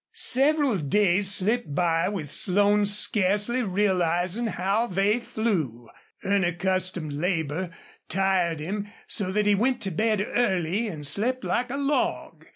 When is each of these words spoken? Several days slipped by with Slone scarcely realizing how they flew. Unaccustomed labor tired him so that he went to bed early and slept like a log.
Several 0.13 0.79
days 0.79 1.29
slipped 1.29 1.75
by 1.75 2.09
with 2.09 2.31
Slone 2.31 2.87
scarcely 2.87 3.61
realizing 3.61 4.47
how 4.47 4.87
they 4.87 5.19
flew. 5.19 5.89
Unaccustomed 6.25 7.13
labor 7.13 7.69
tired 8.09 8.59
him 8.59 8.87
so 9.05 9.31
that 9.31 9.45
he 9.45 9.53
went 9.53 9.79
to 9.83 9.91
bed 9.91 10.19
early 10.27 10.87
and 10.87 11.05
slept 11.05 11.43
like 11.43 11.69
a 11.69 11.77
log. 11.77 12.47